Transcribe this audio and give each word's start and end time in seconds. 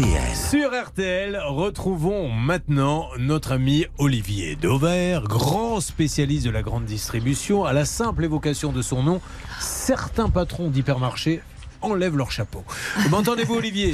RTL. 0.00 0.34
Sur 0.34 0.70
RTL, 0.70 1.38
retrouvons 1.46 2.30
maintenant 2.30 3.08
notre 3.18 3.52
ami 3.52 3.84
Olivier 3.98 4.56
Dauvert, 4.56 5.24
grand 5.24 5.80
spécialiste 5.80 6.46
de 6.46 6.50
la 6.50 6.62
grande 6.62 6.86
distribution. 6.86 7.66
À 7.66 7.74
la 7.74 7.84
simple 7.84 8.24
évocation 8.24 8.72
de 8.72 8.80
son 8.80 9.02
nom, 9.02 9.20
certains 9.58 10.30
patrons 10.30 10.70
d'hypermarchés 10.70 11.42
enlèvent 11.82 12.16
leur 12.16 12.30
chapeau. 12.30 12.64
M'entendez-vous 13.10 13.56
Olivier? 13.56 13.92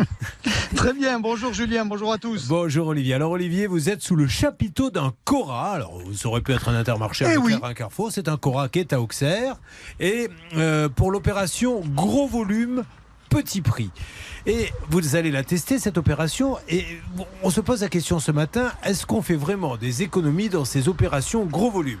Très 0.74 0.92
bien, 0.92 1.20
bonjour 1.20 1.52
Julien, 1.52 1.84
bonjour 1.84 2.12
à 2.12 2.18
tous. 2.18 2.48
Bonjour 2.48 2.88
Olivier. 2.88 3.14
Alors 3.14 3.30
Olivier, 3.30 3.68
vous 3.68 3.90
êtes 3.90 4.02
sous 4.02 4.16
le 4.16 4.26
chapiteau 4.26 4.90
d'un 4.90 5.12
Cora. 5.24 5.72
Alors 5.72 6.00
vous 6.04 6.26
aurez 6.26 6.40
pu 6.40 6.52
être 6.52 6.68
un 6.68 6.74
intermarché, 6.74 7.26
Eh 7.28 7.34
un, 7.36 7.40
oui. 7.40 7.54
un 7.62 7.74
carrefour. 7.74 8.10
C'est 8.10 8.26
un 8.28 8.36
Cora 8.36 8.68
qui 8.68 8.80
est 8.80 8.92
à 8.92 9.00
Auxerre. 9.00 9.56
Et 10.00 10.28
euh, 10.56 10.88
pour 10.88 11.12
l'opération 11.12 11.80
gros 11.94 12.26
volume, 12.26 12.82
petit 13.32 13.62
prix. 13.62 13.90
Et 14.44 14.70
vous 14.90 15.16
allez 15.16 15.30
la 15.30 15.42
tester, 15.42 15.78
cette 15.78 15.96
opération. 15.96 16.58
Et 16.68 16.84
on 17.42 17.50
se 17.50 17.60
pose 17.60 17.80
la 17.80 17.88
question 17.88 18.18
ce 18.18 18.30
matin, 18.30 18.70
est-ce 18.84 19.06
qu'on 19.06 19.22
fait 19.22 19.36
vraiment 19.36 19.76
des 19.76 20.02
économies 20.02 20.50
dans 20.50 20.66
ces 20.66 20.88
opérations 20.88 21.46
gros 21.46 21.70
volume? 21.70 21.98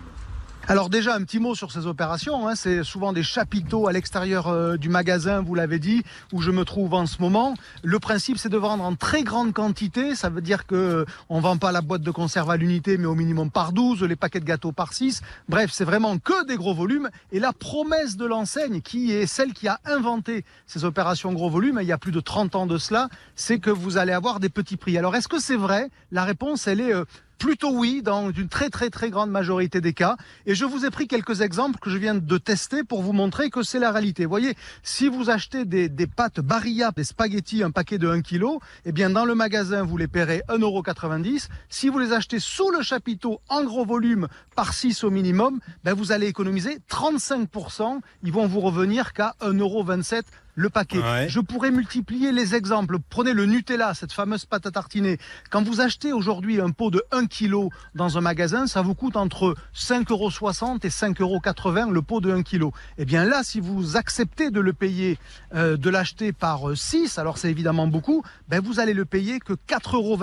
Alors 0.68 0.90
déjà 0.90 1.16
un 1.16 1.24
petit 1.24 1.40
mot 1.40 1.56
sur 1.56 1.72
ces 1.72 1.88
opérations, 1.88 2.46
hein. 2.46 2.54
c'est 2.54 2.84
souvent 2.84 3.12
des 3.12 3.24
chapiteaux 3.24 3.88
à 3.88 3.92
l'extérieur 3.92 4.46
euh, 4.46 4.76
du 4.76 4.88
magasin, 4.88 5.42
vous 5.42 5.56
l'avez 5.56 5.80
dit, 5.80 6.04
où 6.32 6.40
je 6.40 6.52
me 6.52 6.64
trouve 6.64 6.94
en 6.94 7.06
ce 7.06 7.20
moment. 7.20 7.54
Le 7.82 7.98
principe 7.98 8.38
c'est 8.38 8.48
de 8.48 8.56
vendre 8.56 8.84
en 8.84 8.94
très 8.94 9.24
grande 9.24 9.52
quantité, 9.52 10.14
ça 10.14 10.30
veut 10.30 10.40
dire 10.40 10.64
que 10.64 10.76
euh, 10.76 11.04
on 11.28 11.40
vend 11.40 11.56
pas 11.56 11.72
la 11.72 11.80
boîte 11.80 12.02
de 12.02 12.10
conserve 12.12 12.48
à 12.48 12.56
l'unité 12.56 12.96
mais 12.96 13.06
au 13.06 13.16
minimum 13.16 13.50
par 13.50 13.72
12, 13.72 14.04
les 14.04 14.14
paquets 14.14 14.38
de 14.38 14.44
gâteaux 14.44 14.70
par 14.70 14.92
6. 14.92 15.22
Bref, 15.48 15.70
c'est 15.72 15.84
vraiment 15.84 16.18
que 16.18 16.46
des 16.46 16.56
gros 16.56 16.74
volumes 16.74 17.10
et 17.32 17.40
la 17.40 17.52
promesse 17.52 18.16
de 18.16 18.24
l'enseigne 18.24 18.82
qui 18.82 19.10
est 19.10 19.26
celle 19.26 19.54
qui 19.54 19.66
a 19.66 19.80
inventé 19.84 20.44
ces 20.66 20.84
opérations 20.84 21.32
gros 21.32 21.50
volume 21.50 21.80
il 21.82 21.88
y 21.88 21.92
a 21.92 21.98
plus 21.98 22.12
de 22.12 22.20
30 22.20 22.54
ans 22.54 22.66
de 22.66 22.78
cela, 22.78 23.08
c'est 23.34 23.58
que 23.58 23.70
vous 23.70 23.98
allez 23.98 24.12
avoir 24.12 24.38
des 24.38 24.48
petits 24.48 24.76
prix. 24.76 24.96
Alors 24.96 25.16
est-ce 25.16 25.28
que 25.28 25.40
c'est 25.40 25.56
vrai? 25.56 25.90
La 26.12 26.22
réponse 26.22 26.68
elle 26.68 26.80
est 26.80 26.94
euh, 26.94 27.04
Plutôt 27.42 27.72
oui, 27.72 28.02
dans 28.04 28.30
une 28.30 28.48
très 28.48 28.70
très 28.70 28.88
très 28.88 29.10
grande 29.10 29.28
majorité 29.28 29.80
des 29.80 29.94
cas. 29.94 30.16
Et 30.46 30.54
je 30.54 30.64
vous 30.64 30.86
ai 30.86 30.90
pris 30.90 31.08
quelques 31.08 31.40
exemples 31.40 31.80
que 31.80 31.90
je 31.90 31.98
viens 31.98 32.14
de 32.14 32.38
tester 32.38 32.84
pour 32.84 33.02
vous 33.02 33.12
montrer 33.12 33.50
que 33.50 33.64
c'est 33.64 33.80
la 33.80 33.90
réalité. 33.90 34.26
Voyez, 34.26 34.54
si 34.84 35.08
vous 35.08 35.28
achetez 35.28 35.64
des, 35.64 35.88
des 35.88 36.06
pâtes 36.06 36.38
Barilla, 36.38 36.92
des 36.94 37.02
spaghettis, 37.02 37.64
un 37.64 37.72
paquet 37.72 37.98
de 37.98 38.08
1 38.08 38.22
kg, 38.22 38.44
eh 38.84 38.92
bien 38.92 39.10
dans 39.10 39.24
le 39.24 39.34
magasin, 39.34 39.82
vous 39.82 39.96
les 39.96 40.06
paierez 40.06 40.42
1,90€. 40.50 41.48
Si 41.68 41.88
vous 41.88 41.98
les 41.98 42.12
achetez 42.12 42.38
sous 42.38 42.70
le 42.70 42.80
chapiteau 42.80 43.40
en 43.48 43.64
gros 43.64 43.84
volume 43.84 44.28
par 44.54 44.72
6 44.72 45.02
au 45.02 45.10
minimum, 45.10 45.58
ben 45.82 45.94
vous 45.94 46.12
allez 46.12 46.28
économiser 46.28 46.78
35%. 46.88 48.02
Ils 48.22 48.32
vont 48.32 48.46
vous 48.46 48.60
revenir 48.60 49.12
qu'à 49.12 49.34
1,27€ 49.40 50.22
le 50.54 50.68
paquet. 50.68 50.98
Ouais. 50.98 51.28
Je 51.28 51.40
pourrais 51.40 51.70
multiplier 51.70 52.32
les 52.32 52.54
exemples. 52.54 52.98
Prenez 53.08 53.32
le 53.32 53.46
Nutella, 53.46 53.94
cette 53.94 54.12
fameuse 54.12 54.44
pâte 54.44 54.66
à 54.66 54.70
tartiner. 54.70 55.18
Quand 55.50 55.62
vous 55.62 55.80
achetez 55.80 56.12
aujourd'hui 56.12 56.60
un 56.60 56.70
pot 56.70 56.90
de 56.90 57.02
1 57.10 57.26
kg 57.26 57.68
dans 57.94 58.18
un 58.18 58.20
magasin, 58.20 58.66
ça 58.66 58.82
vous 58.82 58.94
coûte 58.94 59.16
entre 59.16 59.54
5,60 59.74 60.10
euros 60.12 60.28
et 60.82 60.88
5,80 60.88 61.20
euros 61.20 61.92
le 61.92 62.02
pot 62.02 62.20
de 62.20 62.32
1 62.32 62.42
kg. 62.42 62.70
Eh 62.98 63.04
bien 63.04 63.24
là, 63.24 63.42
si 63.42 63.60
vous 63.60 63.96
acceptez 63.96 64.50
de 64.50 64.60
le 64.60 64.72
payer, 64.72 65.18
euh, 65.54 65.76
de 65.76 65.90
l'acheter 65.90 66.32
par 66.32 66.70
euh, 66.70 66.74
6, 66.74 67.18
alors 67.18 67.38
c'est 67.38 67.50
évidemment 67.50 67.86
beaucoup, 67.86 68.22
ben 68.48 68.60
vous 68.60 68.80
allez 68.80 68.94
le 68.94 69.04
payer 69.04 69.40
que 69.40 69.54
4,27 69.54 69.94
euros, 69.94 70.18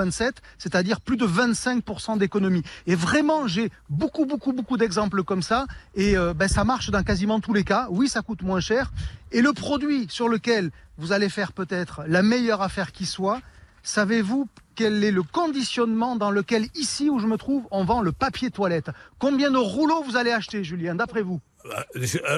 c'est-à-dire 0.57 1.01
plus 1.01 1.17
de 1.17 1.25
25% 1.25 2.17
d'économie. 2.17 2.63
Et 2.87 2.95
vraiment, 2.95 3.47
j'ai 3.47 3.71
beaucoup, 3.89 4.25
beaucoup, 4.25 4.53
beaucoup 4.53 4.77
d'exemples 4.77 5.23
comme 5.23 5.41
ça. 5.41 5.65
Et 5.95 6.17
euh, 6.17 6.33
ben, 6.33 6.47
ça 6.47 6.63
marche 6.63 6.89
dans 6.91 7.03
quasiment 7.03 7.39
tous 7.39 7.53
les 7.53 7.63
cas. 7.63 7.87
Oui, 7.89 8.07
ça 8.07 8.21
coûte 8.21 8.41
moins 8.41 8.59
cher. 8.59 8.91
Et 9.31 9.41
le 9.41 9.53
produit 9.53 10.07
sur 10.09 10.27
lequel 10.27 10.71
vous 10.97 11.11
allez 11.11 11.29
faire 11.29 11.53
peut-être 11.53 12.01
la 12.07 12.23
meilleure 12.23 12.61
affaire 12.61 12.91
qui 12.91 13.05
soit, 13.05 13.41
savez-vous 13.83 14.47
quel 14.75 15.03
est 15.03 15.11
le 15.11 15.23
conditionnement 15.23 16.15
dans 16.15 16.31
lequel, 16.31 16.67
ici 16.73 17.09
où 17.09 17.19
je 17.19 17.27
me 17.27 17.37
trouve, 17.37 17.67
on 17.69 17.83
vend 17.83 18.01
le 18.01 18.11
papier 18.11 18.49
toilette? 18.49 18.91
Combien 19.19 19.51
de 19.51 19.57
rouleaux 19.57 20.03
vous 20.03 20.15
allez 20.15 20.31
acheter, 20.31 20.63
Julien, 20.63 20.95
d'après 20.95 21.21
vous? 21.21 21.41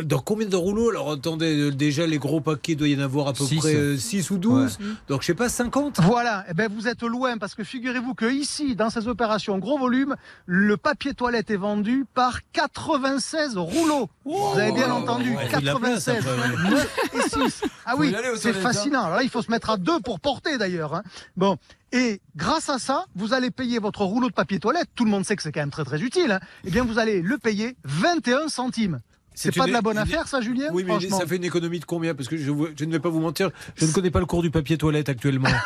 Dans 0.04 0.20
combien 0.20 0.48
de 0.48 0.56
rouleaux 0.56 0.90
Alors 0.90 1.12
attendez, 1.12 1.56
euh, 1.60 1.72
déjà 1.72 2.08
les 2.08 2.18
gros 2.18 2.42
paquets, 2.42 2.76
doit 2.76 2.88
y 2.88 2.96
en 2.96 3.02
avoir 3.02 3.28
à 3.28 3.34
peu 3.34 3.44
Six. 3.44 3.58
près 3.58 3.98
6 3.98 4.32
ou 4.32 4.38
12. 4.38 4.80
Donc 5.08 5.22
je 5.22 5.28
sais 5.28 5.34
pas, 5.36 5.48
50 5.48 6.00
Voilà, 6.02 6.44
eh 6.50 6.54
ben 6.54 6.72
vous 6.74 6.88
êtes 6.88 7.04
loin 7.04 7.38
parce 7.38 7.54
que 7.54 7.64
figurez-vous 7.64 8.16
que 8.16 8.26
ici, 8.26 8.76
dans 8.76 8.90
ces 8.90 9.08
opérations 9.08 9.58
gros 9.60 9.78
volume, 9.78 10.16
le 10.48 10.76
papier 10.76 11.14
toilette 11.14 11.52
est 11.52 11.56
vendu 11.58 12.06
par 12.14 12.40
96 12.54 13.58
rouleaux. 13.58 14.10
vous 14.26 14.54
avez 14.58 14.72
bien 14.72 14.92
entendu, 14.92 15.36
Ouais, 15.36 15.44
il 15.46 15.50
faut 15.52 15.62
de 15.62 15.66
la 15.66 15.76
place 15.76 16.06
96, 16.06 16.18
après, 16.18 16.64
ouais. 16.66 16.72
9 16.72 16.98
et 17.14 17.30
6. 17.50 17.62
Ah 17.86 17.96
oui, 17.98 18.16
c'est 18.38 18.50
hein. 18.50 18.54
fascinant. 18.62 19.04
Alors 19.06 19.18
là, 19.18 19.24
il 19.24 19.30
faut 19.30 19.42
se 19.42 19.52
mettre 19.52 19.70
à 19.70 19.78
deux 19.78 20.00
pour 20.00 20.20
porter 20.20 20.58
d'ailleurs. 20.58 20.96
hein. 20.96 21.04
Bon. 21.38 21.58
Et 21.92 22.22
grâce 22.36 22.70
à 22.70 22.80
ça, 22.80 23.06
vous 23.16 23.34
allez 23.34 23.52
payer 23.52 23.80
votre 23.80 24.04
rouleau 24.06 24.30
de 24.30 24.34
papier 24.34 24.60
toilette. 24.60 24.88
Tout 24.96 25.06
le 25.06 25.12
monde 25.12 25.26
sait 25.26 25.36
que 25.36 25.44
c'est 25.44 25.52
quand 25.52 25.60
même 25.62 25.72
très 25.72 25.84
très 25.84 26.02
utile. 26.02 26.32
Hein. 26.32 26.40
Eh 26.64 26.72
bien, 26.72 26.84
vous 26.84 27.00
allez 27.00 27.22
le 27.22 27.38
payer 27.38 27.76
21 27.84 28.48
centimes. 28.48 29.00
C'est 29.34 29.56
pas 29.56 29.64
une- 29.64 29.70
de 29.70 29.74
la 29.74 29.82
bonne 29.82 29.96
une- 29.96 30.04
affaire, 30.04 30.28
ça, 30.28 30.42
Julien 30.42 30.68
Oui, 30.74 30.84
mais 30.86 31.00
ça 31.10 31.26
fait 31.26 31.38
une 31.38 31.46
économie 31.46 31.80
de 31.80 31.86
combien? 31.86 32.14
Parce 32.14 32.28
que 32.28 32.36
je, 32.36 32.52
ne 32.52 32.92
vais 32.92 33.00
pas 33.00 33.10
vous 33.10 33.22
mentir, 33.22 33.50
je 33.76 33.86
ne 33.86 33.92
connais 33.94 34.12
pas 34.12 34.20
le 34.20 34.26
cours 34.26 34.42
du 34.42 34.52
papier 34.52 34.78
toilette 34.78 35.10
actuellement. 35.10 35.48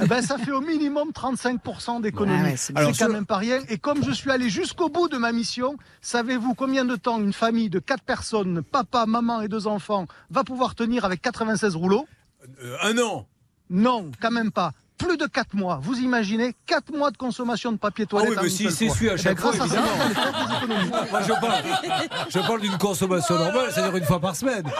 Eh 0.00 0.06
ben, 0.06 0.22
ça 0.22 0.38
fait 0.38 0.52
au 0.52 0.60
minimum 0.60 1.10
35% 1.10 2.00
d'économie. 2.02 2.38
Ah 2.40 2.84
ouais, 2.86 2.92
c'est 2.92 3.04
quand 3.04 3.12
même 3.12 3.26
pas 3.26 3.36
rien. 3.38 3.60
Et 3.68 3.78
comme 3.78 4.04
je 4.04 4.12
suis 4.12 4.30
allé 4.30 4.48
jusqu'au 4.48 4.88
bout 4.88 5.08
de 5.08 5.16
ma 5.16 5.32
mission, 5.32 5.76
savez-vous 6.02 6.54
combien 6.54 6.84
de 6.84 6.94
temps 6.94 7.20
une 7.20 7.32
famille 7.32 7.68
de 7.68 7.80
4 7.80 8.02
personnes, 8.04 8.62
papa, 8.62 9.06
maman 9.06 9.40
et 9.40 9.48
deux 9.48 9.66
enfants, 9.66 10.06
va 10.30 10.44
pouvoir 10.44 10.74
tenir 10.76 11.04
avec 11.04 11.20
96 11.20 11.74
rouleaux? 11.74 12.06
Euh, 12.62 12.76
un 12.82 12.96
an 12.98 13.26
Non, 13.70 14.10
quand 14.20 14.30
même 14.30 14.52
pas. 14.52 14.72
Plus 15.00 15.16
de 15.16 15.26
4 15.26 15.54
mois. 15.54 15.80
Vous 15.82 15.98
imaginez 15.98 16.54
4 16.66 16.92
mois 16.94 17.10
de 17.10 17.16
consommation 17.16 17.72
de 17.72 17.78
papier 17.78 18.04
Ah 18.06 18.10
toilette 18.10 18.38
oui, 18.42 18.54
mais 18.64 18.70
si 18.70 18.86
fois. 18.86 18.96
su 18.96 19.08
à 19.10 19.12
Eh 19.12 19.16
ben, 19.16 19.22
chaque 19.22 19.40
fois, 19.40 19.50
à 19.50 19.56
ça, 19.56 19.64
évidemment. 19.64 19.86
Moi, 21.10 21.20
je 21.22 21.32
parle, 21.32 21.54
je 22.28 22.38
parle 22.38 22.60
d'une 22.60 22.78
consommation 22.78 23.34
normale, 23.36 23.70
c'est-à-dire 23.72 23.96
une 23.96 24.04
fois 24.04 24.20
par 24.20 24.36
semaine. 24.36 24.64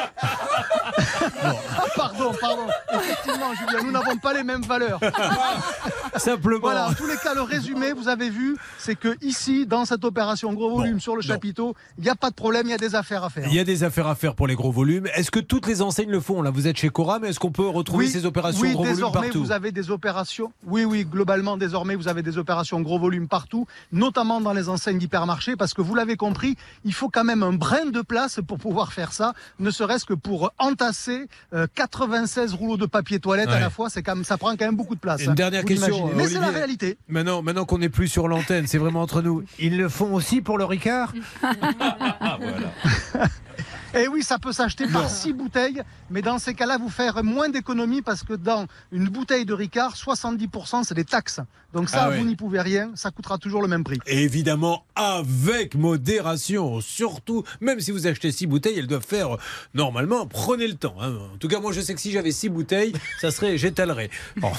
Ah, 1.42 1.54
pardon, 1.96 2.32
pardon. 2.38 2.66
Effectivement, 2.92 3.54
Julien, 3.54 3.82
nous 3.84 3.90
n'avons 3.92 4.16
pas 4.18 4.34
les 4.34 4.42
mêmes 4.42 4.62
valeurs. 4.62 5.00
Simplement. 6.16 6.60
Voilà, 6.60 6.88
en 6.88 6.94
tous 6.94 7.06
les 7.06 7.16
cas, 7.16 7.34
le 7.34 7.42
résumé, 7.42 7.92
vous 7.92 8.08
avez 8.08 8.30
vu, 8.30 8.56
c'est 8.78 8.96
que 8.96 9.16
ici, 9.22 9.66
dans 9.66 9.84
cette 9.84 10.04
opération 10.04 10.52
gros 10.52 10.70
volume 10.70 10.94
Bon, 10.94 11.00
sur 11.00 11.16
le 11.16 11.22
chapiteau, 11.22 11.74
il 11.98 12.04
n'y 12.04 12.10
a 12.10 12.14
pas 12.14 12.30
de 12.30 12.34
problème, 12.34 12.66
il 12.66 12.70
y 12.70 12.74
a 12.74 12.78
des 12.78 12.94
affaires 12.94 13.24
à 13.24 13.30
faire. 13.30 13.46
Il 13.48 13.54
y 13.54 13.58
a 13.58 13.64
des 13.64 13.84
affaires 13.84 14.06
à 14.06 14.14
faire 14.14 14.34
pour 14.34 14.46
les 14.46 14.54
gros 14.54 14.72
volumes. 14.72 15.06
Est-ce 15.14 15.30
que 15.30 15.40
toutes 15.40 15.66
les 15.66 15.82
enseignes 15.82 16.10
le 16.10 16.20
font 16.20 16.42
Là, 16.42 16.50
vous 16.50 16.66
êtes 16.66 16.76
chez 16.76 16.88
Cora, 16.88 17.18
mais 17.18 17.28
est-ce 17.28 17.38
qu'on 17.38 17.52
peut 17.52 17.68
retrouver 17.68 18.08
ces 18.08 18.26
opérations 18.26 18.62
oui, 18.62 18.72
gros 18.72 18.82
volumes 18.82 18.96
désormais, 18.96 19.20
partout? 19.28 19.44
vous 19.44 19.52
avez 19.52 19.72
des 19.72 19.90
opérations. 19.90 20.52
Oui, 20.66 20.84
oui, 20.84 21.04
globalement, 21.04 21.56
désormais, 21.56 21.94
vous 21.94 22.08
avez 22.08 22.22
des 22.22 22.38
opérations 22.38 22.80
gros 22.80 22.98
volume 22.98 23.28
partout, 23.28 23.66
notamment 23.92 24.40
dans 24.40 24.52
les 24.52 24.68
enseignes 24.68 24.98
d'hypermarché, 24.98 25.56
parce 25.56 25.74
que 25.74 25.82
vous 25.82 25.94
l'avez 25.94 26.16
compris, 26.16 26.56
il 26.84 26.92
faut 26.92 27.08
quand 27.08 27.24
même 27.24 27.42
un 27.42 27.52
brin 27.52 27.86
de 27.86 28.00
place 28.00 28.40
pour 28.46 28.58
pouvoir 28.58 28.92
faire 28.92 29.12
ça, 29.12 29.34
ne 29.58 29.70
serait-ce 29.70 30.04
que 30.04 30.14
pour 30.14 30.52
entasser 30.58 31.26
euh, 31.54 31.66
96 31.74 32.54
rouleaux 32.54 32.76
de 32.76 32.86
papier 32.86 33.20
toilette 33.20 33.48
à 33.48 33.60
la 33.60 33.70
fois, 33.70 33.90
c'est 33.90 34.02
quand 34.02 34.14
même, 34.14 34.24
ça 34.24 34.38
prend 34.38 34.50
quand 34.50 34.66
même 34.66 34.76
beaucoup 34.76 34.94
de 34.94 35.00
place. 35.00 35.22
Une 35.22 35.30
hein, 35.30 35.34
dernière 35.34 35.64
question, 35.64 35.99
l'imaginez. 36.08 36.22
Mais 36.22 36.28
c'est 36.28 36.52
la 36.52 36.58
réalité. 36.58 36.98
Maintenant, 37.08 37.42
maintenant 37.42 37.64
qu'on 37.64 37.78
n'est 37.78 37.88
plus 37.88 38.08
sur 38.08 38.28
l'antenne, 38.28 38.66
c'est 38.66 38.78
vraiment 38.78 39.02
entre 39.02 39.22
nous. 39.22 39.44
Ils 39.58 39.76
le 39.76 39.88
font 39.88 40.14
aussi 40.14 40.40
pour 40.40 40.58
le 40.58 40.64
Ricard 40.64 41.12
Et 43.94 44.02
Eh 44.04 44.08
oui, 44.08 44.22
ça 44.22 44.38
peut 44.38 44.52
s'acheter 44.52 44.86
par 44.86 45.10
six 45.10 45.32
bouteilles, 45.32 45.82
mais 46.10 46.22
dans 46.22 46.38
ces 46.38 46.54
cas-là, 46.54 46.78
vous 46.78 46.88
faire 46.90 47.22
moins 47.24 47.48
d'économies 47.48 48.02
parce 48.02 48.22
que 48.22 48.34
dans 48.34 48.66
une 48.92 49.08
bouteille 49.08 49.44
de 49.44 49.52
Ricard, 49.54 49.94
70% 49.96 50.84
c'est 50.84 50.94
des 50.94 51.04
taxes. 51.04 51.40
Donc 51.72 51.88
ça, 51.88 52.04
Ah 52.04 52.08
ouais. 52.10 52.18
vous 52.18 52.24
n'y 52.24 52.34
pouvez 52.36 52.60
rien, 52.60 52.90
ça 52.94 53.10
coûtera 53.10 53.38
toujours 53.38 53.62
le 53.62 53.68
même 53.68 53.84
prix. 53.84 53.98
Et 54.06 54.22
évidemment, 54.22 54.84
avec 54.96 55.74
modération. 55.76 56.80
Surtout, 56.80 57.44
même 57.60 57.78
si 57.80 57.90
vous 57.92 58.06
achetez 58.06 58.32
six 58.32 58.46
bouteilles, 58.46 58.78
elles 58.78 58.86
doivent 58.88 59.06
faire, 59.06 59.34
euh, 59.34 59.38
normalement, 59.74 60.26
prenez 60.26 60.66
le 60.66 60.74
temps. 60.74 60.96
hein. 61.00 61.14
En 61.34 61.36
tout 61.38 61.46
cas, 61.48 61.60
moi, 61.60 61.72
je 61.72 61.80
sais 61.80 61.94
que 61.94 62.00
si 62.00 62.10
j'avais 62.12 62.32
six 62.32 62.48
bouteilles, 62.48 62.92
ça 63.20 63.30
serait, 63.30 63.56
j'étalerais. 63.56 64.10
Bon. 64.36 64.50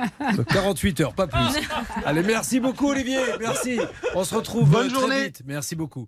48 0.52 1.00
heures, 1.00 1.14
pas 1.14 1.26
plus. 1.26 1.40
Allez, 2.04 2.22
merci 2.22 2.60
beaucoup, 2.60 2.88
Olivier. 2.90 3.20
Merci. 3.40 3.78
On 4.14 4.22
se 4.24 4.34
retrouve 4.34 4.68
Bonne 4.70 4.86
euh, 4.86 4.90
très 4.90 5.00
journée. 5.00 5.24
vite. 5.24 5.42
Merci 5.46 5.74
beaucoup. 5.74 6.06